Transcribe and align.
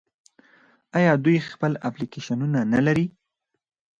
آیا 0.97 1.11
دوی 1.25 1.37
خپل 1.51 1.71
اپلیکیشنونه 1.87 2.59
نلري؟ 2.73 3.07